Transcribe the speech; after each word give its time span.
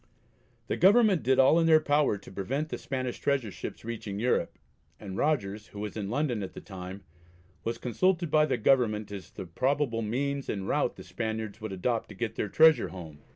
The 0.65 0.77
Government 0.77 1.21
did 1.21 1.37
all 1.37 1.59
in 1.59 1.67
their 1.67 1.79
power 1.79 2.17
to 2.17 2.31
prevent 2.31 2.69
the 2.69 2.79
Spanish 2.79 3.19
treasure 3.19 3.51
ships 3.51 3.85
reaching 3.85 4.17
Europe, 4.19 4.57
and 4.99 5.15
Rogers, 5.15 5.67
who 5.67 5.79
was 5.79 5.95
in 5.95 6.09
London 6.09 6.41
at 6.41 6.53
the 6.53 6.59
time, 6.59 7.03
was 7.63 7.77
consulted 7.77 8.31
by 8.31 8.47
the 8.47 8.57
Government 8.57 9.11
as 9.11 9.29
to 9.29 9.37
the 9.37 9.45
probable 9.45 10.01
means 10.01 10.49
and 10.49 10.67
route 10.67 10.95
the 10.95 11.03
Spaniards 11.03 11.61
would 11.61 11.71
adopt 11.71 12.09
to 12.09 12.15
get 12.15 12.33
their 12.33 12.49
treasure 12.49 12.87
home. 12.87 13.19